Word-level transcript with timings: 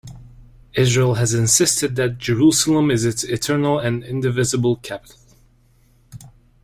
Israel 0.73 1.13
has 1.13 1.35
insisted 1.35 1.95
that 1.95 2.17
Jerusalem 2.17 2.89
is 2.89 3.05
its 3.05 3.23
eternal 3.23 3.77
and 3.77 4.03
indivisible 4.03 4.77
capital. 4.77 5.19